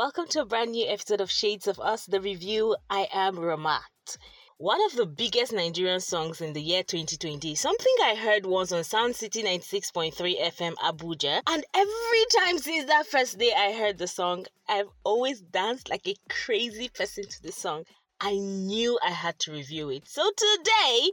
Welcome 0.00 0.28
to 0.28 0.40
a 0.40 0.46
brand 0.46 0.72
new 0.72 0.88
episode 0.88 1.20
of 1.20 1.30
Shades 1.30 1.66
of 1.66 1.78
Us, 1.78 2.06
the 2.06 2.22
review. 2.22 2.74
I 2.88 3.06
am 3.12 3.36
Ramat. 3.36 4.16
One 4.56 4.82
of 4.86 4.96
the 4.96 5.04
biggest 5.04 5.52
Nigerian 5.52 6.00
songs 6.00 6.40
in 6.40 6.54
the 6.54 6.62
year 6.62 6.82
2020, 6.82 7.54
something 7.54 7.94
I 8.02 8.14
heard 8.14 8.46
once 8.46 8.72
on 8.72 8.82
Sound 8.82 9.14
City 9.14 9.42
96.3 9.42 10.14
FM 10.40 10.74
Abuja. 10.76 11.42
And 11.46 11.64
every 11.74 12.24
time 12.38 12.56
since 12.56 12.86
that 12.86 13.08
first 13.08 13.38
day 13.38 13.52
I 13.54 13.72
heard 13.72 13.98
the 13.98 14.06
song, 14.06 14.46
I've 14.66 14.88
always 15.04 15.42
danced 15.42 15.90
like 15.90 16.08
a 16.08 16.16
crazy 16.30 16.88
person 16.88 17.24
to 17.24 17.42
the 17.42 17.52
song. 17.52 17.84
I 18.22 18.38
knew 18.38 18.98
I 19.06 19.10
had 19.10 19.38
to 19.40 19.52
review 19.52 19.90
it. 19.90 20.08
So 20.08 20.22
today, 20.34 21.10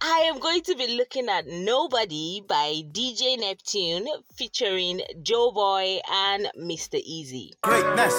I 0.00 0.28
am 0.32 0.38
going 0.38 0.62
to 0.62 0.74
be 0.74 0.96
looking 0.96 1.28
at 1.28 1.46
Nobody 1.46 2.42
by 2.46 2.82
DJ 2.92 3.38
Neptune 3.38 4.06
featuring 4.34 5.00
Joeboy 5.22 6.00
and 6.10 6.50
Mr. 6.58 7.00
Eazi. 7.00 7.50
Greatness. 7.62 8.14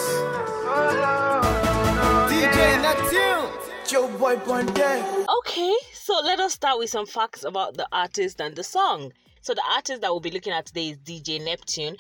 DJ 2.32 2.82
Neptune. 2.82 3.52
Joeboy 3.86 4.44
Bonde. 4.46 5.26
Okay, 5.40 5.74
so 5.94 6.20
let 6.24 6.40
us 6.40 6.54
start 6.54 6.80
with 6.80 6.90
some 6.90 7.06
facts 7.06 7.44
about 7.44 7.76
the 7.76 7.88
artist 7.92 8.40
and 8.42 8.56
the 8.56 8.64
song. 8.64 9.12
So 9.42 9.54
the 9.54 9.64
artist 9.72 10.02
that 10.02 10.12
we'll 10.12 10.20
be 10.20 10.32
looking 10.32 10.54
at 10.54 10.66
today 10.68 10.90
is 10.90 10.98
DJ 10.98 11.44
Neptune. 11.44 11.98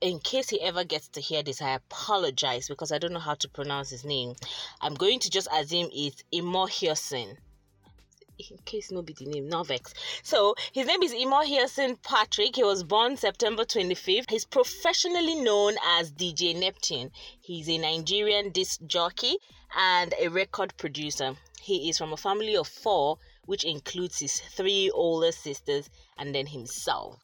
In 0.00 0.18
case 0.20 0.48
he 0.48 0.60
ever 0.60 0.84
gets 0.84 1.08
to 1.08 1.20
hear 1.20 1.42
this, 1.42 1.60
I 1.60 1.70
apologize 1.70 2.68
because 2.68 2.92
I 2.92 2.98
don't 2.98 3.12
know 3.12 3.18
how 3.18 3.34
to 3.34 3.48
pronounce 3.48 3.90
his 3.90 4.04
name. 4.04 4.34
I'm 4.80 4.94
going 4.94 5.20
to 5.20 5.30
just 5.30 5.48
assume 5.52 5.88
it's 5.92 6.22
Imo 6.32 6.66
Hyosin 6.66 7.36
in 8.38 8.58
case 8.66 8.90
nobody 8.90 9.24
name 9.24 9.48
Novex. 9.48 9.94
So 10.22 10.54
his 10.72 10.86
name 10.86 11.02
is 11.02 11.14
Imo 11.14 11.36
Hyosin 11.36 11.96
Patrick. 12.02 12.56
He 12.56 12.64
was 12.64 12.84
born 12.84 13.16
September 13.16 13.64
25th. 13.64 14.30
He's 14.30 14.44
professionally 14.44 15.36
known 15.36 15.76
as 15.82 16.12
DJ 16.12 16.54
Neptune. 16.54 17.10
He's 17.40 17.66
a 17.68 17.78
Nigerian 17.78 18.50
disc 18.50 18.80
jockey 18.86 19.38
and 19.74 20.12
a 20.20 20.28
record 20.28 20.76
producer. 20.76 21.36
He 21.62 21.88
is 21.88 21.96
from 21.96 22.12
a 22.12 22.18
family 22.18 22.54
of 22.56 22.68
four, 22.68 23.18
which 23.46 23.64
includes 23.64 24.18
his 24.18 24.38
three 24.38 24.90
older 24.90 25.32
sisters 25.32 25.88
and 26.18 26.34
then 26.34 26.46
himself. 26.46 27.18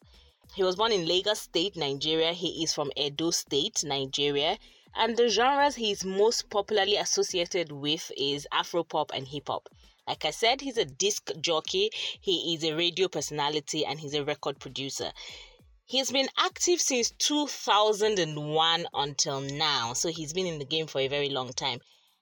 He 0.55 0.63
was 0.63 0.77
born 0.77 0.93
in 0.93 1.07
Lagos 1.07 1.41
State, 1.41 1.77
Nigeria. 1.77 2.33
He 2.33 2.65
is 2.65 2.73
from 2.73 2.91
Edo 2.97 3.31
State, 3.33 3.85
Nigeria. 3.85 4.59
And 4.95 5.17
the 5.17 5.29
genres 5.29 5.75
he's 5.77 6.05
most 6.05 6.49
popularly 6.49 6.97
associated 6.97 7.71
with 7.71 8.11
is 8.17 8.47
Afropop 8.53 9.11
and 9.15 9.29
hip 9.29 9.49
hop. 9.49 9.69
Like 10.07 10.25
I 10.25 10.31
said, 10.31 10.61
he's 10.61 10.79
a 10.79 10.85
disc 10.85 11.31
jockey, 11.41 11.91
he 12.21 12.55
is 12.55 12.65
a 12.65 12.75
radio 12.75 13.09
personality, 13.09 13.85
and 13.85 14.01
he's 14.01 14.15
a 14.15 14.25
record 14.25 14.59
producer. 14.59 15.13
He's 15.85 16.11
been 16.11 16.29
active 16.37 16.81
since 16.81 17.13
2001 17.19 18.87
until 18.95 19.41
now, 19.41 19.93
so 19.93 20.09
he's 20.09 20.33
been 20.33 20.47
in 20.47 20.59
the 20.59 20.65
game 20.65 20.87
for 20.87 21.01
a 21.01 21.09
very 21.09 21.29
long 21.29 21.53
time. 21.53 21.81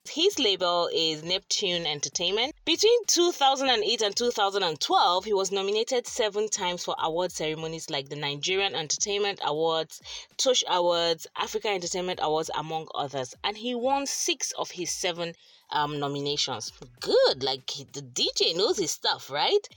His 0.08 0.38
label 0.38 0.88
is 0.92 1.22
Neptune 1.22 1.86
Entertainment. 1.86 2.54
Between 2.64 3.04
2008 3.04 4.00
and 4.00 4.16
2012, 4.16 5.24
he 5.26 5.32
was 5.34 5.52
nominated 5.52 6.06
seven 6.06 6.48
times 6.48 6.84
for 6.84 6.96
award 6.98 7.32
ceremonies 7.32 7.90
like 7.90 8.08
the 8.08 8.16
Nigerian 8.16 8.74
Entertainment 8.74 9.40
Awards, 9.42 10.00
Tush 10.38 10.64
Awards, 10.66 11.26
Africa 11.36 11.68
Entertainment 11.68 12.18
Awards, 12.22 12.50
among 12.54 12.88
others. 12.94 13.34
And 13.44 13.58
he 13.58 13.74
won 13.74 14.06
six 14.06 14.52
of 14.52 14.70
his 14.70 14.90
seven 14.90 15.34
um, 15.72 15.98
nominations. 15.98 16.72
Good, 17.00 17.42
like 17.42 17.66
the 17.92 18.02
DJ 18.02 18.56
knows 18.56 18.78
his 18.78 18.90
stuff, 18.90 19.30
right? 19.30 19.68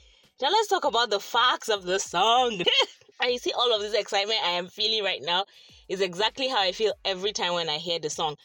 Now 0.41 0.49
let's 0.49 0.67
talk 0.67 0.85
about 0.85 1.09
the 1.09 1.19
facts 1.19 1.69
of 1.69 1.83
the 1.83 1.99
song. 1.99 2.61
and 3.21 3.31
you 3.31 3.37
see, 3.37 3.53
all 3.53 3.73
of 3.73 3.81
this 3.81 3.93
excitement 3.93 4.39
I 4.43 4.51
am 4.51 4.67
feeling 4.67 5.03
right 5.03 5.21
now 5.21 5.45
is 5.87 6.01
exactly 6.01 6.47
how 6.47 6.61
I 6.61 6.71
feel 6.71 6.93
every 7.05 7.31
time 7.31 7.53
when 7.53 7.69
I 7.69 7.77
hear 7.77 7.99
the 7.99 8.09
song. 8.09 8.35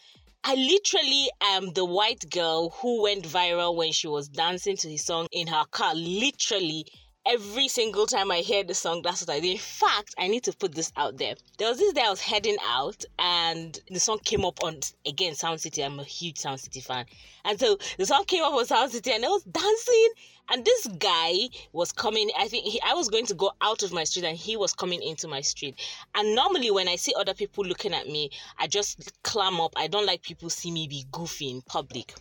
I 0.44 0.54
literally 0.54 1.28
am 1.40 1.72
the 1.72 1.84
white 1.84 2.30
girl 2.30 2.70
who 2.70 3.02
went 3.02 3.24
viral 3.24 3.74
when 3.74 3.92
she 3.92 4.06
was 4.06 4.28
dancing 4.28 4.76
to 4.78 4.88
his 4.88 5.04
song 5.04 5.26
in 5.32 5.48
her 5.48 5.64
car. 5.70 5.94
Literally, 5.94 6.86
every 7.28 7.68
single 7.68 8.06
time 8.06 8.30
I 8.30 8.38
hear 8.38 8.64
the 8.64 8.74
song, 8.74 9.02
that's 9.02 9.20
what 9.20 9.30
I 9.30 9.40
do. 9.40 9.50
In 9.50 9.58
fact, 9.58 10.14
I 10.18 10.28
need 10.28 10.44
to 10.44 10.52
put 10.52 10.74
this 10.74 10.90
out 10.96 11.18
there. 11.18 11.34
There 11.58 11.68
was 11.68 11.78
this 11.78 11.92
day 11.92 12.02
I 12.04 12.10
was 12.10 12.22
heading 12.22 12.56
out 12.66 13.04
and 13.18 13.78
the 13.90 14.00
song 14.00 14.18
came 14.24 14.44
up 14.44 14.64
on 14.64 14.80
again 15.06 15.34
Sound 15.34 15.60
City. 15.60 15.84
I'm 15.84 16.00
a 16.00 16.04
huge 16.04 16.38
Sound 16.38 16.60
City 16.60 16.80
fan. 16.80 17.04
And 17.44 17.60
so 17.60 17.78
the 17.98 18.06
song 18.06 18.24
came 18.24 18.42
up 18.42 18.54
on 18.54 18.64
Sound 18.64 18.92
City 18.92 19.12
and 19.12 19.24
I 19.24 19.28
was 19.28 19.44
dancing 19.44 20.10
and 20.50 20.64
this 20.64 20.86
guy 20.98 21.34
was 21.72 21.92
coming 21.92 22.30
i 22.38 22.48
think 22.48 22.64
he, 22.64 22.80
i 22.86 22.94
was 22.94 23.08
going 23.08 23.26
to 23.26 23.34
go 23.34 23.50
out 23.60 23.82
of 23.82 23.92
my 23.92 24.04
street 24.04 24.24
and 24.24 24.36
he 24.36 24.56
was 24.56 24.72
coming 24.72 25.02
into 25.02 25.28
my 25.28 25.40
street 25.40 25.74
and 26.14 26.34
normally 26.34 26.70
when 26.70 26.88
i 26.88 26.96
see 26.96 27.14
other 27.18 27.34
people 27.34 27.64
looking 27.64 27.94
at 27.94 28.06
me 28.06 28.30
i 28.58 28.66
just 28.66 29.12
clam 29.22 29.60
up 29.60 29.72
i 29.76 29.86
don't 29.86 30.06
like 30.06 30.22
people 30.22 30.50
see 30.50 30.70
me 30.70 30.86
be 30.88 31.04
goofy 31.12 31.50
in 31.50 31.60
public 31.62 32.14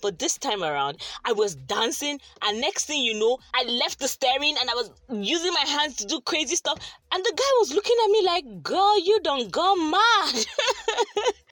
but 0.00 0.18
this 0.20 0.38
time 0.38 0.62
around, 0.62 0.98
I 1.24 1.32
was 1.32 1.56
dancing, 1.56 2.20
and 2.42 2.60
next 2.60 2.84
thing 2.84 3.02
you 3.02 3.14
know, 3.14 3.38
I 3.54 3.64
left 3.64 3.98
the 3.98 4.06
steering 4.06 4.56
and 4.60 4.70
I 4.70 4.74
was 4.74 4.90
using 5.10 5.52
my 5.52 5.68
hands 5.68 5.96
to 5.96 6.04
do 6.04 6.20
crazy 6.20 6.54
stuff. 6.54 6.78
And 7.10 7.24
the 7.24 7.32
guy 7.34 7.58
was 7.58 7.74
looking 7.74 7.96
at 8.04 8.10
me 8.10 8.22
like, 8.24 8.62
Girl, 8.62 8.98
you 9.00 9.18
don't 9.22 9.50
go 9.50 9.74
mad. 9.74 10.32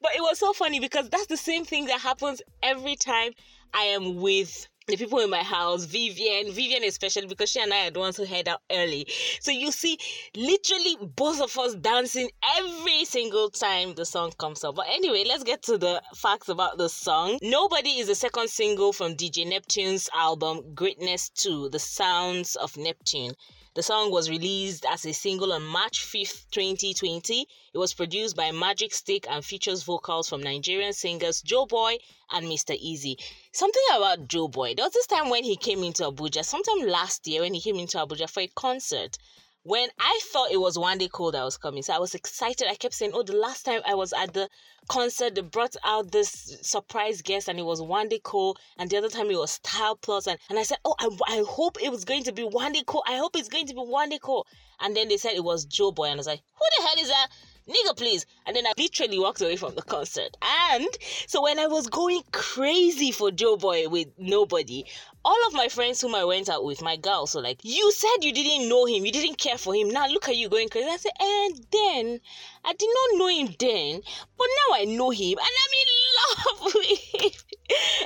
but 0.00 0.14
it 0.14 0.20
was 0.20 0.38
so 0.38 0.52
funny 0.52 0.78
because 0.78 1.08
that's 1.08 1.26
the 1.26 1.36
same 1.36 1.64
thing 1.64 1.86
that 1.86 2.00
happens 2.00 2.42
every 2.62 2.94
time 2.96 3.32
I 3.74 3.84
am 3.84 4.16
with 4.16 4.68
the 4.88 4.96
people 4.96 5.20
in 5.20 5.30
my 5.30 5.42
house, 5.42 5.84
Vivian, 5.84 6.52
Vivian 6.52 6.84
especially 6.84 7.26
because 7.26 7.50
she 7.50 7.60
and 7.60 7.72
I 7.72 7.86
are 7.86 7.90
the 7.90 8.00
ones 8.00 8.16
who 8.16 8.24
head 8.24 8.48
out 8.48 8.60
early. 8.70 9.06
So 9.40 9.50
you 9.50 9.70
see, 9.70 9.98
literally 10.36 10.96
both 11.00 11.40
of 11.40 11.56
us 11.58 11.74
dancing 11.74 12.30
every 12.58 13.04
single 13.04 13.50
time 13.50 13.94
the 13.94 14.04
song 14.04 14.32
comes 14.38 14.64
up. 14.64 14.74
But 14.74 14.86
anyway, 14.88 15.24
let's 15.26 15.44
get 15.44 15.62
to 15.64 15.78
the 15.78 16.02
facts 16.14 16.48
about 16.48 16.78
the 16.78 16.88
song. 16.88 17.38
Nobody 17.42 17.98
is 17.98 18.08
the 18.08 18.14
second 18.14 18.48
single 18.48 18.92
from 18.92 19.14
DJ 19.14 19.46
Neptune's 19.46 20.08
album 20.14 20.74
Greatness 20.74 21.28
2, 21.30 21.68
The 21.70 21.78
Sounds 21.78 22.56
of 22.56 22.76
Neptune. 22.76 23.34
The 23.74 23.82
song 23.82 24.10
was 24.10 24.28
released 24.28 24.84
as 24.84 25.06
a 25.06 25.14
single 25.14 25.50
on 25.50 25.64
March 25.64 26.04
5th, 26.04 26.50
2020. 26.50 27.48
It 27.72 27.78
was 27.78 27.94
produced 27.94 28.36
by 28.36 28.50
Magic 28.52 28.92
Stick 28.92 29.24
and 29.30 29.42
features 29.42 29.82
vocals 29.82 30.28
from 30.28 30.42
Nigerian 30.42 30.92
singers 30.92 31.40
Joeboy 31.40 31.96
and 32.32 32.46
Mr. 32.48 32.78
Eazi. 32.78 33.16
Something 33.50 33.82
about 33.94 34.28
Joeboy. 34.28 34.76
There 34.76 34.84
was 34.84 34.92
this 34.92 35.06
time 35.06 35.30
when 35.30 35.44
he 35.44 35.56
came 35.56 35.82
into 35.84 36.02
Abuja, 36.02 36.44
sometime 36.44 36.86
last 36.86 37.26
year 37.26 37.40
when 37.40 37.54
he 37.54 37.62
came 37.62 37.76
into 37.76 37.96
Abuja 37.96 38.28
for 38.28 38.40
a 38.40 38.48
concert 38.48 39.16
when 39.64 39.88
I 39.98 40.20
thought 40.24 40.50
it 40.50 40.60
was 40.60 40.76
Wande 40.76 41.10
Coal 41.10 41.36
I 41.36 41.44
was 41.44 41.56
coming, 41.56 41.82
so 41.82 41.92
I 41.92 41.98
was 41.98 42.14
excited. 42.14 42.66
I 42.68 42.74
kept 42.74 42.94
saying, 42.94 43.12
"Oh, 43.14 43.22
the 43.22 43.36
last 43.36 43.64
time 43.64 43.80
I 43.86 43.94
was 43.94 44.12
at 44.12 44.34
the 44.34 44.48
concert, 44.88 45.36
they 45.36 45.40
brought 45.40 45.76
out 45.84 46.10
this 46.10 46.58
surprise 46.62 47.22
guest, 47.22 47.46
and 47.46 47.58
it 47.60 47.62
was 47.62 47.80
Wande 47.80 48.20
Coal, 48.24 48.56
and 48.76 48.90
the 48.90 48.96
other 48.96 49.08
time 49.08 49.30
it 49.30 49.38
was 49.38 49.52
Styl-Plus, 49.52 50.26
and 50.26 50.38
and 50.48 50.58
I 50.58 50.64
said, 50.64 50.78
"Oh, 50.84 50.96
I, 50.98 51.08
I 51.28 51.44
hope 51.46 51.80
it 51.80 51.90
was 51.90 52.04
going 52.04 52.24
to 52.24 52.32
be 52.32 52.42
Wande 52.42 52.84
Coal. 52.86 53.04
I 53.06 53.18
hope 53.18 53.36
it's 53.36 53.48
going 53.48 53.66
to 53.68 53.74
be 53.74 53.80
Wande 53.80 54.20
Coal." 54.20 54.46
And 54.80 54.96
then 54.96 55.06
they 55.08 55.16
said 55.16 55.34
it 55.34 55.44
was 55.44 55.64
Joeboy. 55.64 56.06
and 56.06 56.14
I 56.14 56.16
was 56.16 56.26
like, 56.26 56.42
"Who 56.54 56.66
the 56.76 56.82
hell 56.82 56.98
is 56.98 57.08
that?" 57.08 57.28
Nigga, 57.68 57.96
please. 57.96 58.26
And 58.44 58.56
then 58.56 58.66
I 58.66 58.72
literally 58.76 59.18
walked 59.18 59.40
away 59.40 59.56
from 59.56 59.74
the 59.74 59.82
concert. 59.82 60.36
And 60.42 60.88
so 61.26 61.42
when 61.42 61.58
I 61.58 61.66
was 61.68 61.86
going 61.86 62.22
crazy 62.32 63.12
for 63.12 63.30
Joeboy 63.30 63.88
with 63.88 64.08
nobody, 64.18 64.84
all 65.24 65.46
of 65.46 65.52
my 65.52 65.68
friends 65.68 66.00
whom 66.00 66.14
I 66.14 66.24
went 66.24 66.48
out 66.48 66.64
with, 66.64 66.82
my 66.82 66.96
girls, 66.96 67.34
were 67.34 67.40
like, 67.40 67.60
You 67.62 67.92
said 67.92 68.22
you 68.22 68.32
didn't 68.32 68.68
know 68.68 68.86
him, 68.86 69.06
you 69.06 69.12
didn't 69.12 69.38
care 69.38 69.58
for 69.58 69.74
him. 69.74 69.88
Now 69.90 70.08
look 70.08 70.28
at 70.28 70.36
you 70.36 70.48
going 70.48 70.68
crazy. 70.68 70.88
I 70.88 70.96
said, 70.96 71.12
And 71.20 71.66
then 71.70 72.20
I 72.64 72.72
did 72.72 72.90
not 72.92 73.18
know 73.18 73.28
him 73.28 73.54
then, 73.58 74.02
but 74.36 74.48
now 74.68 74.74
I 74.74 74.84
know 74.84 75.10
him 75.10 75.38
and 75.38 75.48
I'm 75.62 75.72
in 75.80 76.64
love 76.64 76.74
with 76.74 77.22
him. 77.22 77.30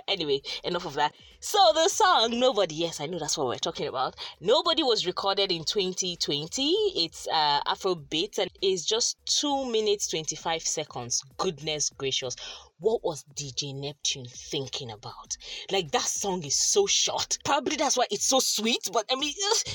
anyway, 0.08 0.42
enough 0.64 0.84
of 0.84 0.94
that. 0.94 1.14
So 1.48 1.60
the 1.74 1.88
song 1.88 2.40
Nobody, 2.40 2.74
yes, 2.74 3.00
I 3.00 3.06
know 3.06 3.20
that's 3.20 3.38
what 3.38 3.46
we're 3.46 3.58
talking 3.58 3.86
about. 3.86 4.16
Nobody 4.40 4.82
was 4.82 5.06
recorded 5.06 5.52
in 5.52 5.62
2020. 5.62 6.72
It's 6.96 7.28
uh 7.28 7.60
Afrobeat 7.62 8.38
and 8.38 8.50
is 8.60 8.84
just 8.84 9.16
2 9.26 9.70
minutes 9.70 10.08
25 10.08 10.62
seconds. 10.62 11.22
Goodness 11.36 11.90
gracious. 11.90 12.34
What 12.80 13.04
was 13.04 13.24
DJ 13.36 13.76
Neptune 13.76 14.26
thinking 14.26 14.90
about? 14.90 15.36
Like 15.70 15.92
that 15.92 16.08
song 16.08 16.42
is 16.42 16.56
so 16.56 16.84
short. 16.88 17.38
Probably 17.44 17.76
that's 17.76 17.96
why 17.96 18.06
it's 18.10 18.26
so 18.26 18.40
sweet, 18.40 18.88
but 18.92 19.04
I 19.08 19.14
mean 19.14 19.32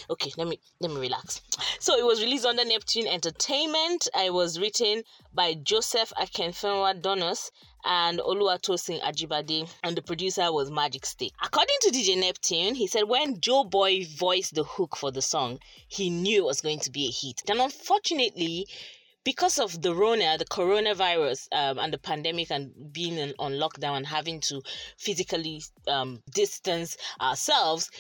okay, 0.10 0.34
let 0.38 0.50
me 0.50 0.60
let 0.82 0.92
me 0.92 1.00
relax. 1.00 1.40
So 1.80 1.96
it 1.96 2.06
was 2.06 2.22
released 2.22 2.46
under 2.46 2.66
Neptune 2.66 3.08
Entertainment. 3.08 4.10
I 4.14 4.30
was 4.30 4.60
written 4.60 5.04
by 5.34 5.54
Joseph 5.54 6.12
Akinfenwa-Donus 6.20 7.50
and 7.84 8.20
Oluwatosin 8.20 9.02
Ajibade, 9.02 9.70
and 9.84 9.96
the 9.96 10.02
producer 10.02 10.52
was 10.52 10.72
Magic 10.72 11.06
Stick. 11.06 11.32
According 11.44 11.76
to 11.82 11.92
DJ 11.92 12.18
Neptune, 12.18 12.76
he 12.76 12.88
said 12.88 13.04
when 13.04 13.40
Joeboy 13.40 14.08
voiced 14.18 14.56
the 14.56 14.64
hook 14.64 14.96
for 14.96 15.12
the 15.12 15.22
song, 15.22 15.60
he 15.88 16.10
knew 16.10 16.44
it 16.44 16.46
was 16.46 16.62
going 16.62 16.80
to 16.80 16.92
be 16.92 17.08
a 17.08 17.12
hit. 17.12 17.42
And 17.50 17.60
unfortunately, 17.60 18.68
because 19.24 19.60
of 19.60 19.82
the 19.82 19.94
Rona, 19.94 20.38
the 20.38 20.46
coronavirus, 20.46 21.48
um, 21.52 21.78
and 21.78 21.94
the 21.94 21.98
pandemic, 21.98 22.50
and 22.52 22.72
being 22.92 23.18
in, 23.18 23.34
on 23.38 23.54
lockdown 23.54 23.98
and 23.98 24.08
having 24.08 24.40
to 24.42 24.62
physically 24.98 25.62
um, 25.88 26.22
distance 26.34 26.98
ourselves, 27.20 27.92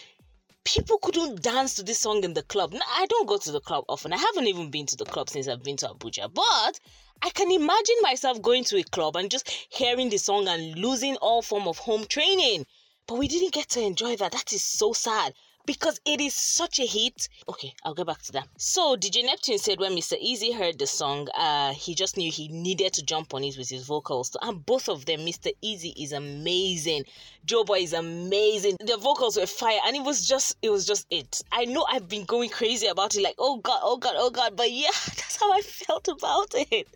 people 0.63 0.97
couldn't 0.99 1.41
dance 1.41 1.73
to 1.75 1.83
this 1.83 1.99
song 1.99 2.23
in 2.23 2.33
the 2.33 2.43
club. 2.43 2.73
Now, 2.73 2.81
I 2.95 3.05
don't 3.07 3.27
go 3.27 3.37
to 3.37 3.51
the 3.51 3.59
club 3.61 3.85
often. 3.89 4.13
I 4.13 4.17
haven't 4.17 4.47
even 4.47 4.69
been 4.69 4.85
to 4.87 4.95
the 4.95 5.05
club 5.05 5.29
since 5.29 5.47
I've 5.47 5.63
been 5.63 5.77
to 5.77 5.89
Abuja. 5.89 6.33
But 6.33 6.79
I 7.21 7.29
can 7.31 7.51
imagine 7.51 7.95
myself 8.01 8.41
going 8.41 8.63
to 8.65 8.77
a 8.77 8.83
club 8.83 9.15
and 9.15 9.31
just 9.31 9.49
hearing 9.69 10.09
the 10.09 10.17
song 10.17 10.47
and 10.47 10.77
losing 10.77 11.15
all 11.17 11.41
form 11.41 11.67
of 11.67 11.77
home 11.79 12.05
training. 12.05 12.65
But 13.07 13.17
we 13.17 13.27
didn't 13.27 13.53
get 13.53 13.69
to 13.69 13.81
enjoy 13.81 14.15
that. 14.17 14.31
That 14.31 14.53
is 14.53 14.63
so 14.63 14.93
sad 14.93 15.33
because 15.65 15.99
it 16.05 16.19
is 16.21 16.33
such 16.33 16.79
a 16.79 16.85
hit. 16.85 17.29
Okay, 17.47 17.73
I'll 17.83 17.93
go 17.93 18.03
back 18.03 18.21
to 18.23 18.31
that. 18.33 18.47
So 18.57 18.95
DJ 18.95 19.23
Neptune 19.25 19.57
said 19.57 19.79
when 19.79 19.93
Mr. 19.93 20.21
Eazi 20.21 20.53
heard 20.53 20.79
the 20.79 20.87
song, 20.87 21.27
uh, 21.35 21.73
he 21.73 21.95
just 21.95 22.17
knew 22.17 22.31
he 22.31 22.47
needed 22.47 22.93
to 22.93 23.03
jump 23.03 23.33
on 23.33 23.43
it 23.43 23.57
with 23.57 23.69
his 23.69 23.85
vocals. 23.85 24.35
And 24.41 24.65
both 24.65 24.89
of 24.89 25.05
them, 25.05 25.21
Mr. 25.21 25.51
Eazi 25.63 25.93
is 25.97 26.11
amazing. 26.11 27.05
Joeboy 27.45 27.83
is 27.83 27.93
amazing. 27.93 28.77
The 28.79 28.97
vocals 28.97 29.37
were 29.37 29.47
fire, 29.47 29.79
and 29.85 29.95
it 29.95 30.03
was 30.03 30.27
just, 30.27 30.57
it 30.61 30.69
was 30.69 30.85
just 30.85 31.07
it. 31.09 31.41
I 31.51 31.65
know 31.65 31.85
I've 31.89 32.07
been 32.07 32.25
going 32.25 32.49
crazy 32.49 32.87
about 32.87 33.15
it, 33.15 33.21
like 33.21 33.35
oh 33.37 33.57
god, 33.57 33.79
oh 33.83 33.97
god, 33.97 34.15
oh 34.17 34.29
god, 34.29 34.55
but 34.55 34.71
yeah, 34.71 34.89
that's 35.05 35.39
how 35.39 35.51
I 35.51 35.61
felt 35.61 36.07
about 36.07 36.53
it. 36.53 36.87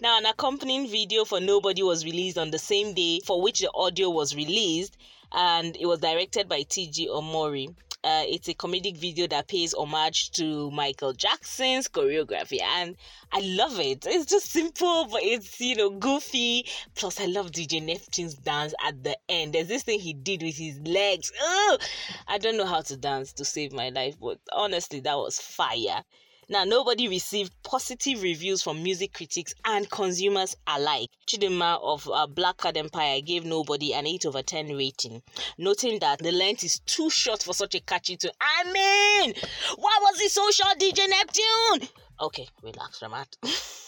Now, 0.00 0.18
an 0.18 0.26
accompanying 0.26 0.88
video 0.88 1.24
for 1.24 1.40
Nobody 1.40 1.82
was 1.82 2.04
released 2.04 2.36
on 2.36 2.50
the 2.50 2.58
same 2.58 2.94
day 2.94 3.20
for 3.24 3.40
which 3.40 3.60
the 3.60 3.70
audio 3.72 4.10
was 4.10 4.34
released, 4.34 4.96
and 5.32 5.76
it 5.76 5.86
was 5.86 6.00
directed 6.00 6.48
by 6.48 6.62
TG 6.62 7.08
Omori. 7.08 7.74
Uh, 8.04 8.22
it's 8.26 8.48
a 8.48 8.54
comedic 8.54 8.98
video 8.98 9.26
that 9.26 9.48
pays 9.48 9.72
homage 9.72 10.30
to 10.32 10.70
Michael 10.70 11.14
Jackson's 11.14 11.88
choreography, 11.88 12.60
and 12.60 12.96
I 13.32 13.40
love 13.40 13.80
it. 13.80 14.06
It's 14.06 14.26
just 14.26 14.50
simple, 14.50 15.08
but 15.10 15.22
it's 15.22 15.58
you 15.58 15.74
know 15.74 15.88
goofy. 15.88 16.66
Plus, 16.94 17.18
I 17.18 17.24
love 17.24 17.50
DJ 17.50 17.82
Neptune's 17.82 18.34
dance 18.34 18.74
at 18.84 19.02
the 19.02 19.16
end. 19.30 19.54
There's 19.54 19.68
this 19.68 19.84
thing 19.84 20.00
he 20.00 20.12
did 20.12 20.42
with 20.42 20.54
his 20.54 20.78
legs. 20.80 21.32
Ugh! 21.42 21.80
I 22.28 22.36
don't 22.36 22.58
know 22.58 22.66
how 22.66 22.82
to 22.82 22.96
dance 22.98 23.32
to 23.32 23.44
save 23.46 23.72
my 23.72 23.88
life, 23.88 24.16
but 24.20 24.38
honestly, 24.52 25.00
that 25.00 25.16
was 25.16 25.40
fire. 25.40 26.04
Now, 26.48 26.64
nobody 26.64 27.08
received 27.08 27.52
positive 27.62 28.22
reviews 28.22 28.62
from 28.62 28.82
music 28.82 29.14
critics 29.14 29.54
and 29.64 29.90
consumers 29.90 30.54
alike. 30.66 31.08
Chidinma 31.26 31.80
of 31.82 32.08
uh, 32.12 32.26
Black 32.26 32.58
Card 32.58 32.76
Empire 32.76 33.22
gave 33.22 33.46
Nobody 33.46 33.94
an 33.94 34.06
8 34.06 34.26
over 34.26 34.42
10 34.42 34.76
rating, 34.76 35.22
noting 35.56 35.98
that 36.00 36.18
the 36.18 36.32
length 36.32 36.62
is 36.62 36.80
too 36.80 37.08
short 37.08 37.42
for 37.42 37.54
such 37.54 37.74
a 37.74 37.80
catchy 37.80 38.18
tune. 38.18 38.32
I 38.40 38.64
mean, 38.64 39.34
why 39.76 39.98
was 40.02 40.20
it 40.20 40.30
so 40.30 40.50
short, 40.50 40.78
DJ 40.78 41.08
Neptune? 41.08 41.88
Okay, 42.20 42.46
relax, 42.62 43.00
Ramat. 43.00 43.36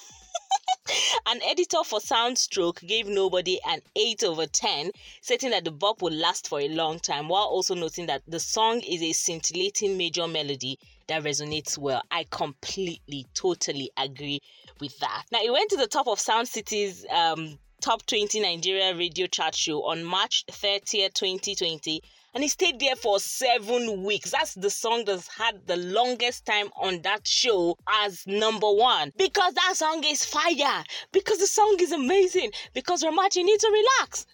An 1.26 1.40
editor 1.42 1.82
for 1.84 1.98
Soundstroke 1.98 2.86
gave 2.86 3.06
Nobody 3.06 3.58
an 3.66 3.82
8 3.96 4.24
over 4.24 4.46
10, 4.46 4.92
stating 5.20 5.50
that 5.50 5.64
the 5.64 5.72
bop 5.72 6.00
would 6.00 6.12
last 6.12 6.48
for 6.48 6.60
a 6.60 6.68
long 6.68 7.00
time, 7.00 7.28
while 7.28 7.46
also 7.46 7.74
noting 7.74 8.06
that 8.06 8.22
the 8.28 8.40
song 8.40 8.80
is 8.80 9.02
a 9.02 9.12
scintillating 9.12 9.98
major 9.98 10.26
melody 10.28 10.78
that 11.08 11.22
resonates 11.22 11.78
well. 11.78 12.02
I 12.10 12.26
completely, 12.30 13.26
totally 13.34 13.90
agree 13.96 14.40
with 14.80 14.98
that. 14.98 15.24
Now, 15.32 15.40
it 15.42 15.52
went 15.52 15.70
to 15.70 15.76
the 15.76 15.86
top 15.86 16.08
of 16.08 16.20
Sound 16.20 16.48
City's 16.48 17.04
um, 17.10 17.58
top 17.80 18.04
20 18.06 18.40
Nigeria 18.40 18.96
radio 18.96 19.26
chart 19.26 19.54
show 19.54 19.84
on 19.84 20.04
March 20.04 20.44
30th, 20.50 21.14
2020 21.14 22.02
and 22.36 22.42
he 22.42 22.50
stayed 22.50 22.78
there 22.78 22.96
for 22.96 23.18
seven 23.18 24.02
weeks. 24.04 24.30
That's 24.30 24.52
the 24.52 24.68
song 24.68 25.04
that's 25.06 25.26
had 25.26 25.66
the 25.66 25.78
longest 25.78 26.44
time 26.44 26.68
on 26.76 27.00
that 27.00 27.26
show 27.26 27.78
as 28.04 28.26
number 28.26 28.70
one 28.70 29.10
because 29.16 29.54
that 29.54 29.72
song 29.74 30.04
is 30.04 30.22
fire, 30.22 30.84
because 31.12 31.38
the 31.38 31.46
song 31.46 31.78
is 31.80 31.92
amazing, 31.92 32.50
because 32.74 33.02
Ramati 33.02 33.42
needs 33.42 33.62
to 33.62 33.70
relax. 33.70 34.26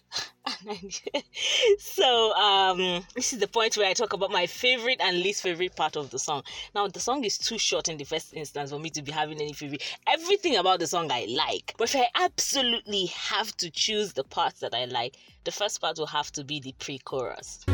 so 1.79 2.33
um 2.35 3.03
this 3.15 3.33
is 3.33 3.39
the 3.39 3.47
point 3.47 3.77
where 3.77 3.87
i 3.87 3.93
talk 3.93 4.13
about 4.13 4.29
my 4.29 4.45
favorite 4.45 4.99
and 4.99 5.17
least 5.17 5.41
favorite 5.41 5.75
part 5.75 5.95
of 5.95 6.09
the 6.11 6.19
song. 6.19 6.43
Now 6.75 6.87
the 6.87 6.99
song 6.99 7.23
is 7.23 7.37
too 7.37 7.57
short 7.57 7.87
in 7.87 7.97
the 7.97 8.03
first 8.03 8.33
instance 8.33 8.71
for 8.71 8.79
me 8.79 8.89
to 8.91 9.01
be 9.01 9.11
having 9.11 9.39
any 9.39 9.53
favorite 9.53 9.83
everything 10.07 10.57
about 10.57 10.79
the 10.79 10.87
song 10.87 11.11
i 11.11 11.25
like 11.29 11.73
but 11.77 11.93
if 11.93 12.01
i 12.01 12.07
absolutely 12.23 13.05
have 13.07 13.55
to 13.57 13.69
choose 13.71 14.13
the 14.13 14.23
parts 14.23 14.59
that 14.59 14.73
i 14.73 14.85
like 14.85 15.17
the 15.45 15.51
first 15.51 15.79
part 15.81 15.97
will 15.97 16.05
have 16.05 16.31
to 16.31 16.43
be 16.43 16.59
the 16.59 16.73
pre-chorus 16.79 17.65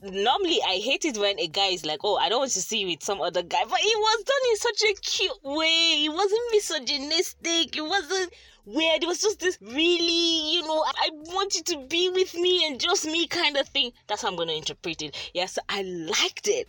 Normally, 0.00 0.60
I 0.64 0.76
hate 0.76 1.04
it 1.04 1.18
when 1.18 1.40
a 1.40 1.48
guy 1.48 1.70
is 1.70 1.84
like, 1.84 1.98
"Oh, 2.04 2.14
I 2.16 2.28
don't 2.28 2.38
want 2.38 2.52
to 2.52 2.62
see 2.62 2.78
you 2.78 2.86
with 2.86 3.02
some 3.02 3.20
other 3.20 3.42
guy," 3.42 3.64
but 3.64 3.80
it 3.80 3.98
was 3.98 4.22
done 4.22 4.50
in 4.50 4.56
such 4.56 4.82
a 4.82 4.94
cute 4.94 5.42
way. 5.42 6.04
It 6.04 6.12
wasn't 6.12 6.52
misogynistic. 6.52 7.76
It 7.76 7.84
wasn't 7.84 8.32
weird. 8.64 9.02
It 9.02 9.06
was 9.06 9.20
just 9.20 9.40
this 9.40 9.58
really, 9.60 10.52
you 10.52 10.62
know, 10.62 10.84
I 10.86 11.10
want 11.34 11.56
you 11.56 11.62
to 11.64 11.78
be 11.88 12.10
with 12.10 12.32
me 12.34 12.64
and 12.64 12.78
just 12.78 13.06
me 13.06 13.26
kind 13.26 13.56
of 13.56 13.68
thing. 13.70 13.90
That's 14.06 14.22
how 14.22 14.28
I'm 14.28 14.36
going 14.36 14.48
to 14.48 14.54
interpret 14.54 15.02
it. 15.02 15.16
Yes, 15.34 15.58
I 15.68 15.82
liked 15.82 16.46
it. 16.46 16.68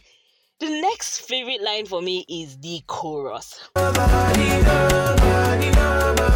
The 0.59 0.81
next 0.81 1.19
favorite 1.19 1.61
line 1.61 1.85
for 1.85 2.01
me 2.01 2.25
is 2.27 2.57
the 2.57 2.81
chorus. 2.87 3.59
Nobody, 3.75 4.61
nobody, 4.63 5.69
nobody. 5.69 6.28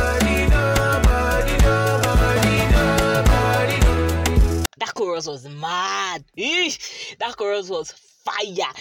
Chorus 4.95 5.27
was 5.27 5.47
mad. 5.47 6.23
Eesh, 6.37 7.17
that 7.17 7.35
chorus 7.35 7.69
was 7.69 7.91
fire. 8.23 8.71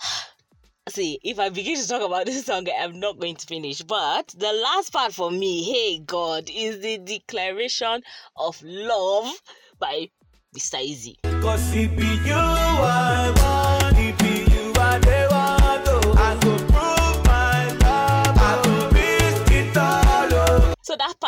See, 0.88 1.18
if 1.22 1.38
I 1.38 1.48
begin 1.48 1.80
to 1.80 1.88
talk 1.88 2.02
about 2.02 2.26
this 2.26 2.44
song, 2.44 2.66
I'm 2.78 2.98
not 2.98 3.18
going 3.18 3.36
to 3.36 3.46
finish. 3.46 3.82
But 3.82 4.34
the 4.36 4.52
last 4.52 4.92
part 4.92 5.14
for 5.14 5.30
me, 5.30 5.62
hey 5.62 6.00
God, 6.00 6.50
is 6.52 6.80
the 6.80 6.98
declaration 6.98 8.02
of 8.36 8.60
love 8.62 9.32
by 9.78 10.08
Mr. 10.56 10.78
Eazi. 10.80 11.16
Cause 11.40 11.74
it 11.74 11.96
be 11.96 12.04
you 12.04 12.34
I 12.34 13.32
want, 13.36 13.71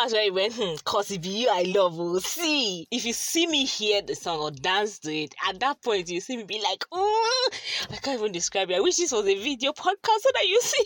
So 0.07 0.11
that 0.11 0.17
where 0.17 0.23
he 0.23 0.29
went, 0.29 0.53
hmm, 0.53 0.75
cause 0.83 1.17
be 1.17 1.29
you 1.29 1.49
I 1.51 1.63
love, 1.63 1.99
oh, 1.99 2.19
see. 2.19 2.87
If 2.91 3.05
you 3.05 3.13
see 3.13 3.47
me 3.47 3.65
hear 3.65 4.03
the 4.03 4.13
song 4.13 4.39
or 4.39 4.51
dance 4.51 4.99
to 4.99 5.11
it, 5.11 5.33
at 5.49 5.59
that 5.61 5.81
point 5.81 6.09
you 6.09 6.21
see 6.21 6.37
me 6.37 6.43
be 6.43 6.61
like, 6.61 6.85
oh, 6.91 7.49
I 7.89 7.95
can't 7.95 8.19
even 8.19 8.31
describe 8.31 8.69
it. 8.69 8.75
I 8.75 8.81
wish 8.81 8.97
this 8.97 9.11
was 9.11 9.25
a 9.25 9.35
video 9.35 9.71
podcast 9.71 10.19
so 10.19 10.29
that 10.31 10.47
you 10.47 10.61
see. 10.61 10.83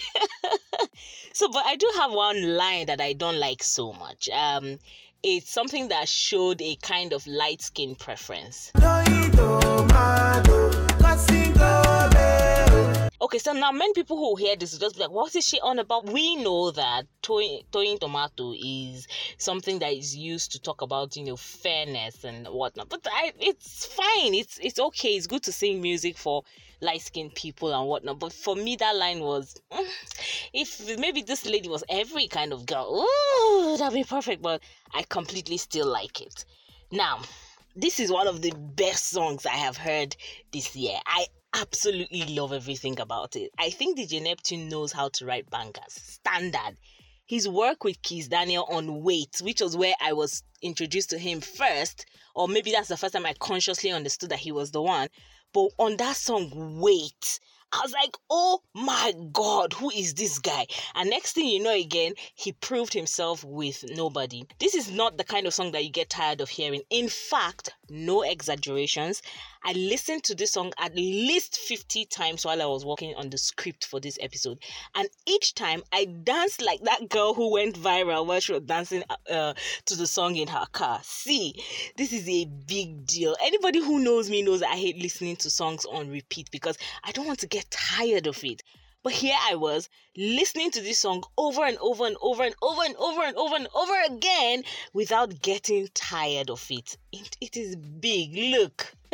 so, 1.33 1.50
but 1.51 1.66
I 1.66 1.75
do 1.75 1.92
have 1.98 2.13
one 2.13 2.56
line 2.56 2.86
that 2.86 3.01
I 3.01 3.12
don't 3.12 3.39
like 3.39 3.62
so 3.62 3.92
much. 3.92 4.30
Um, 4.30 4.80
it's 5.21 5.51
something 5.51 5.89
that 5.89 6.07
showed 6.07 6.62
a 6.62 6.77
kind 6.77 7.12
of 7.12 7.27
light 7.27 7.62
skin 7.62 7.95
preference. 7.95 8.71
Okay, 13.30 13.38
so 13.38 13.54
now 13.54 13.71
many 13.71 13.94
people 13.94 14.18
who 14.18 14.36
hear 14.38 14.56
this 14.56 14.76
just 14.76 14.95
be 14.95 15.02
like, 15.02 15.12
what 15.12 15.36
is 15.36 15.45
she 15.45 15.59
on 15.59 15.78
about? 15.78 16.07
We 16.07 16.36
know 16.38 16.71
that 16.71 17.06
toy, 17.21 17.59
tomato 17.71 18.56
is 18.59 19.07
something 19.38 19.78
that 19.78 19.94
is 19.94 20.18
used 20.18 20.52
to 20.54 20.59
talk 20.59 20.81
about, 20.81 21.16
you 21.16 21.24
know, 21.24 21.36
fairness 21.36 22.24
and 22.24 22.48
whatnot. 22.48 22.90
But 22.90 23.06
I, 23.06 23.31
it's 23.40 23.86
fine. 23.86 24.33
It's 24.33 24.57
it's 24.57 24.80
okay. 24.80 25.09
It's 25.09 25.28
good 25.28 25.44
to 25.44 25.52
sing 25.52 25.80
music 25.80 26.18
for 26.18 26.42
light 26.81 27.02
skinned 27.02 27.36
people 27.36 27.71
and 27.71 27.88
whatnot. 27.88 28.18
But 28.18 28.33
for 28.33 28.56
me, 28.56 28.76
that 28.78 28.95
line 28.95 29.19
was, 29.19 29.62
mm, 29.71 29.86
if 30.52 30.98
maybe 30.98 31.21
this 31.21 31.45
lady 31.45 31.69
was 31.69 31.83
every 31.88 32.28
kind 32.28 32.52
of 32.52 32.66
girl, 32.66 33.06
ooh, 33.06 33.78
that'd 33.78 33.94
be 33.94 34.04
perfect. 34.06 34.42
But 34.42 34.64
I 34.92 35.04
completely 35.04 35.57
still 35.57 35.86
like 35.86 36.19
it. 36.19 36.45
Now, 36.92 37.19
this 37.76 38.00
is 38.00 38.12
one 38.12 38.26
of 38.26 38.42
the 38.42 38.54
best 38.76 39.09
songs 39.09 39.45
I 39.45 39.54
have 39.54 39.78
heard 39.78 40.16
this 40.52 40.76
year. 40.76 40.98
I 41.06 41.28
absolutely 41.53 42.25
love 42.25 42.53
everything 42.53 42.99
about 42.99 43.35
it. 43.35 43.51
I 43.57 43.69
think 43.69 43.97
DJ 43.97 44.21
Neptune 44.21 44.69
knows 44.69 44.91
how 44.91 45.09
to 45.09 45.25
write 45.25 45.49
bangers. 45.49 45.94
Standard. 45.94 46.77
His 47.25 47.47
work 47.47 47.83
with 47.83 48.01
Kiss 48.01 48.27
Daniel 48.27 48.65
on 48.69 49.03
Wait, 49.03 49.37
which 49.41 49.61
was 49.61 49.77
where 49.77 49.94
I 50.01 50.13
was 50.13 50.44
introduced 50.61 51.11
to 51.11 51.19
him 51.19 51.41
first, 51.41 52.06
or 52.33 52.47
maybe 52.47 52.71
that's 52.71 52.87
the 52.87 52.97
first 52.97 53.13
time 53.13 53.25
I 53.25 53.33
consciously 53.33 53.91
understood 53.91 54.29
that 54.29 54.39
he 54.39 54.51
was 54.51 54.71
the 54.71 54.81
one. 54.81 55.09
But 55.53 55.69
on 55.77 55.97
that 55.97 56.15
song, 56.15 56.79
Wait, 56.79 57.39
I 57.71 57.81
was 57.83 57.92
like, 57.92 58.16
oh 58.30 58.61
my 58.73 59.14
God, 59.31 59.73
who 59.73 59.92
is 59.92 60.16
this 60.16 60.40
guy? 60.40 60.66
And 60.95 61.09
next 61.09 61.33
thing 61.33 61.47
you 61.47 61.61
know, 61.61 61.73
again, 61.73 62.14
he 62.33 62.52
proved 62.52 62.94
himself 62.94 63.44
with 63.44 63.85
nobody. 63.92 64.45
This 64.59 64.73
is 64.73 64.92
not 64.92 65.18
the 65.18 65.23
kind 65.23 65.45
of 65.45 65.54
song 65.54 65.71
that 65.73 65.83
you 65.83 65.92
get 65.92 66.09
tired 66.09 66.42
of 66.42 66.49
hearing. 66.49 66.81
In 66.90 67.09
fact, 67.09 67.76
no 67.90 68.23
exaggerations. 68.23 69.21
I 69.64 69.73
listened 69.73 70.23
to 70.26 70.35
this 70.35 70.54
song 70.54 70.71
at 70.78 70.95
least 70.95 71.57
50 71.57 72.06
times 72.06 72.45
while 72.45 72.61
I 72.61 72.66
was 72.66 72.85
working 72.85 73.14
on 73.16 73.30
the 73.30 73.38
script 73.38 73.85
for 73.85 73.99
this 73.99 74.18
episode. 74.21 74.59
And 74.95 75.09
each 75.28 75.54
time 75.54 75.83
I 75.92 76.06
danced 76.06 76.61
like 76.61 76.81
that 76.83 77.09
girl 77.09 77.33
who 77.33 77.52
went 77.52 77.76
viral 77.76 78.26
while 78.26 78.40
she 78.40 78.54
was 78.54 78.64
dancing 78.64 79.04
uh, 79.30 79.54
to 79.85 79.95
the 79.95 80.07
song 80.07 80.38
in 80.38 80.47
her 80.47 80.66
car. 80.71 81.02
See, 81.04 81.61
this 81.97 82.14
is 82.14 82.28
a 82.30 82.45
big 82.45 83.06
deal. 83.06 83.35
Anybody 83.42 83.80
who 83.80 83.99
knows 83.99 84.30
me 84.30 84.44
knows 84.44 84.64
I 84.64 84.78
hate 84.78 84.97
listening 84.97 85.35
to 85.38 85.49
songs 85.49 85.85
on 85.85 86.09
repeat 86.09 86.49
because 86.52 86.78
I 87.04 87.11
don't 87.11 87.28
want 87.28 87.40
to 87.40 87.47
get 87.47 87.58
tired 87.69 88.28
of 88.28 88.44
it. 88.44 88.63
But 89.01 89.13
here 89.13 89.37
I 89.39 89.56
was 89.56 89.87
listening 90.18 90.71
to 90.71 90.81
this 90.81 90.99
song 90.99 91.23
over 91.37 91.63
and 91.63 91.78
over 91.78 92.06
and 92.06 92.18
over 92.21 92.44
and 92.44 92.54
over 92.61 92.81
and 92.83 92.95
over 92.97 93.23
and 93.23 93.37
over 93.37 93.56
and 93.56 93.68
over 93.73 93.94
again 94.13 94.63
without 94.94 95.42
getting 95.42 95.87
tired 95.94 96.49
of 96.49 96.66
it. 96.69 96.97
It, 97.11 97.37
it 97.39 97.56
is 97.56 97.75
big. 97.78 98.35
Look. 98.35 98.94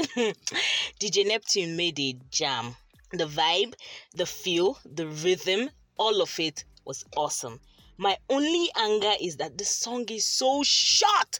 DJ 0.99 1.27
Neptune 1.27 1.75
made 1.75 1.99
a 1.99 2.15
jam. 2.31 2.75
The 3.11 3.25
vibe, 3.25 3.75
the 4.15 4.25
feel, 4.25 4.79
the 4.85 5.07
rhythm, 5.07 5.69
all 5.97 6.21
of 6.21 6.39
it 6.39 6.65
was 6.83 7.05
awesome. 7.15 7.59
My 7.97 8.17
only 8.29 8.69
anger 8.75 9.13
is 9.21 9.37
that 9.37 9.57
the 9.57 9.65
song 9.65 10.05
is 10.09 10.25
so 10.25 10.63
short. 10.63 11.39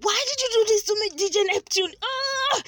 Why 0.00 0.24
did 0.28 0.40
you 0.42 0.50
do 0.54 0.64
this 0.66 0.82
to 0.84 0.94
me, 0.94 1.10
DJ 1.10 1.46
Neptune? 1.52 1.94
Ah! 2.02 2.62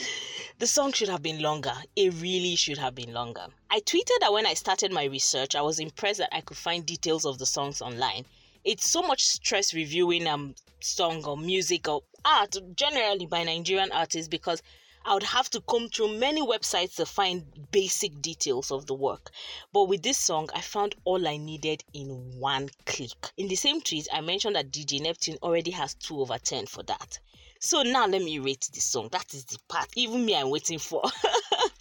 The 0.58 0.66
song 0.66 0.94
should 0.94 1.10
have 1.10 1.22
been 1.22 1.40
longer. 1.42 1.74
It 1.96 2.14
really 2.14 2.56
should 2.56 2.78
have 2.78 2.94
been 2.94 3.12
longer. 3.12 3.48
I 3.68 3.80
tweeted 3.80 4.18
that 4.20 4.32
when 4.32 4.46
I 4.46 4.54
started 4.54 4.90
my 4.90 5.04
research, 5.04 5.54
I 5.54 5.60
was 5.60 5.78
impressed 5.78 6.18
that 6.18 6.34
I 6.34 6.40
could 6.40 6.56
find 6.56 6.86
details 6.86 7.26
of 7.26 7.36
the 7.36 7.44
songs 7.44 7.82
online. 7.82 8.24
It's 8.64 8.90
so 8.90 9.02
much 9.02 9.22
stress 9.22 9.74
reviewing 9.74 10.26
um 10.26 10.54
song 10.80 11.26
or 11.26 11.36
music 11.36 11.86
or 11.88 12.04
art 12.24 12.56
generally 12.74 13.26
by 13.26 13.44
Nigerian 13.44 13.92
artists 13.92 14.28
because 14.28 14.62
I 15.04 15.12
would 15.12 15.24
have 15.24 15.50
to 15.50 15.60
comb 15.60 15.90
through 15.90 16.16
many 16.16 16.40
websites 16.40 16.94
to 16.96 17.04
find 17.04 17.44
basic 17.70 18.22
details 18.22 18.70
of 18.70 18.86
the 18.86 18.94
work. 18.94 19.30
But 19.74 19.84
with 19.84 20.02
this 20.02 20.16
song, 20.16 20.48
I 20.54 20.62
found 20.62 20.94
all 21.04 21.28
I 21.28 21.36
needed 21.36 21.84
in 21.92 22.40
one 22.40 22.70
click. 22.86 23.30
In 23.36 23.48
the 23.48 23.56
same 23.56 23.82
tweet, 23.82 24.08
I 24.10 24.22
mentioned 24.22 24.56
that 24.56 24.72
DJ 24.72 25.02
Neptune 25.02 25.36
already 25.42 25.72
has 25.72 25.92
2 25.96 26.18
over 26.18 26.38
10 26.38 26.64
for 26.64 26.82
that. 26.84 27.18
So 27.66 27.82
now 27.82 28.06
let 28.06 28.22
me 28.22 28.38
rate 28.38 28.70
this 28.72 28.84
song. 28.84 29.08
That 29.10 29.34
is 29.34 29.44
the 29.44 29.58
part 29.68 29.88
even 29.96 30.24
me 30.24 30.36
I'm 30.36 30.50
waiting 30.50 30.78
for. 30.78 31.02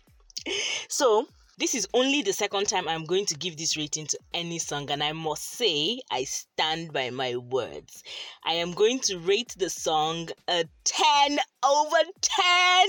so 0.90 1.28
this 1.60 1.76
is 1.76 1.88
only 1.94 2.24
the 2.24 2.34
second 2.34 2.68
time 2.68 2.88
I'm 2.88 3.06
going 3.06 3.28
to 3.28 3.36
give 3.36 3.56
this 3.56 3.78
rating 3.78 4.08
to 4.08 4.18
any 4.34 4.58
song, 4.58 4.90
and 4.90 5.04
I 5.04 5.12
must 5.12 5.44
say, 5.44 6.02
I 6.10 6.24
stand 6.24 6.92
by 6.92 7.12
my 7.12 7.36
words. 7.36 8.02
I 8.44 8.54
am 8.54 8.72
going 8.72 8.98
to 9.02 9.20
rate 9.20 9.54
the 9.60 9.70
song 9.70 10.30
a 10.48 10.66
10 10.86 11.38
over 11.64 11.98
10. 12.20 12.88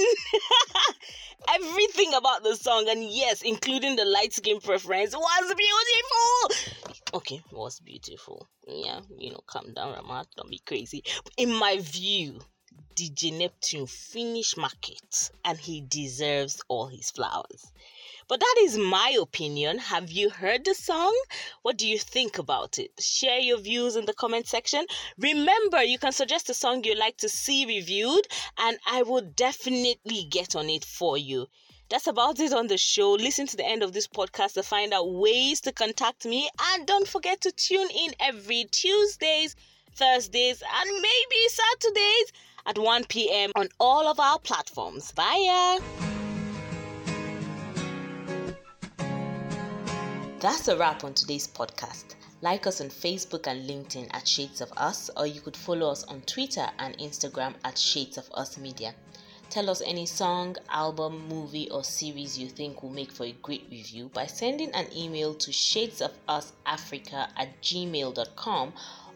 Everything 1.55 2.15
about 2.15 2.45
the 2.45 2.57
song, 2.57 2.89
and 2.89 3.05
yes, 3.05 3.43
including 3.43 3.97
the 3.97 4.07
light 4.07 4.33
skin 4.33 4.59
preference, 4.59 5.15
was 5.15 5.55
beautiful. 5.55 7.19
Okay, 7.19 7.43
was 7.53 7.79
beautiful. 7.81 8.49
Yeah, 8.67 9.01
you 9.19 9.33
know, 9.33 9.41
calm 9.47 9.75
down, 9.75 9.95
Ramat, 9.95 10.29
don't 10.35 10.51
be 10.51 10.63
crazy. 10.65 11.05
In 11.37 11.53
my 11.53 11.79
view, 11.79 12.41
DJ 12.97 13.31
Neptune 13.31 13.87
finish 13.87 14.57
market 14.57 15.31
and 15.45 15.59
he 15.59 15.83
deserves 15.83 16.63
all 16.69 16.87
his 16.87 17.11
flowers. 17.11 17.71
But 18.27 18.41
that 18.41 18.55
is 18.61 18.79
my 18.79 19.15
opinion. 19.21 19.79
Have 19.79 20.11
you 20.11 20.31
heard 20.31 20.65
the 20.65 20.75
song? 20.75 21.15
What 21.61 21.77
do 21.77 21.87
you 21.87 21.99
think 21.99 22.39
about 22.39 22.79
it? 22.79 22.91
Share 22.99 23.39
your 23.39 23.59
views 23.59 23.97
in 23.97 24.07
the 24.07 24.15
comment 24.15 24.49
section. 24.49 24.87
Remember, 25.19 25.83
you 25.83 25.99
can 25.99 26.11
suggest 26.11 26.49
a 26.49 26.55
song 26.55 26.85
you'd 26.85 26.97
like 26.97 27.19
to 27.19 27.29
see 27.29 27.67
reviewed, 27.67 28.27
and 28.57 28.79
I 28.87 29.03
will 29.03 29.21
definitely 29.21 30.25
get 30.25 30.57
on 30.57 30.71
it 30.71 30.85
for 30.85 31.19
you. 31.19 31.49
That's 31.91 32.07
about 32.07 32.41
it 32.41 32.55
on 32.55 32.67
the 32.67 32.79
show. 32.79 33.13
Listen 33.13 33.47
to 33.47 33.57
the 33.59 33.67
end 33.67 33.83
of 33.83 33.93
this 33.93 34.09
podcast 34.09 34.55
to 34.55 34.63
find 34.63 34.95
out 34.95 35.13
ways 35.13 35.61
to 35.61 35.71
contact 35.73 36.25
me, 36.25 36.49
and 36.73 36.87
don't 36.87 37.07
forget 37.07 37.43
to 37.43 37.53
tune 37.53 37.91
in 37.91 38.15
every 38.19 38.65
Tuesdays, 38.65 39.55
Thursdays, 39.95 40.63
and 40.63 40.91
maybe 40.91 41.49
Saturdays 41.49 42.33
at 42.67 42.79
1 42.79 43.05
p.m. 43.05 43.53
on 43.55 43.69
all 43.79 44.09
of 44.09 44.21
our 44.21 44.39
platforms. 44.39 45.13
Bye. 45.13 45.79
That's 50.41 50.69
a 50.69 50.77
wrap 50.77 51.03
on 51.03 51.15
today's 51.15 51.49
podcast. 51.49 52.15
Like 52.43 52.67
us 52.67 52.81
on 52.81 52.89
Facebook 52.89 53.47
and 53.47 53.69
LinkedIn 53.69 54.09
at 54.13 54.29
Shades 54.29 54.61
of 54.61 54.71
Us, 54.77 55.11
or 55.17 55.27
you 55.27 55.41
could 55.41 55.57
follow 55.57 55.91
us 55.91 56.05
on 56.05 56.21
Twitter 56.23 56.67
and 56.79 56.97
Instagram 56.99 57.55
at 57.65 57.79
Shades 57.79 58.19
of 58.19 58.31
Us 58.35 58.59
Media. 58.59 58.95
Tell 59.49 59.71
us 59.71 59.81
any 59.87 60.07
song, 60.07 60.57
album, 60.69 61.29
movie, 61.29 61.71
or 61.71 61.83
series 61.85 62.39
you 62.39 62.49
think 62.49 62.83
will 62.83 62.91
make 62.91 63.13
for 63.13 63.25
a 63.25 63.33
great 63.33 63.67
review 63.71 64.11
by 64.13 64.27
sending 64.27 64.71
an 64.73 64.87
email 64.95 65.35
to 65.35 65.51
shadesofussafrica 65.51 67.29
at 67.37 67.63
gmail.com 67.63 68.73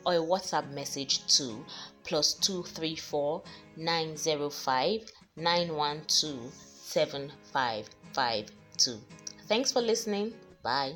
or 0.07 0.15
a 0.15 0.19
WhatsApp 0.19 0.71
message 0.73 1.27
to 1.37 1.65
plus 2.05 2.35
234 2.35 3.43
905 3.77 5.11
912 5.37 6.53
7552. 6.53 9.01
Thanks 9.47 9.73
for 9.73 9.81
listening. 9.81 10.35
Bye. 10.63 10.95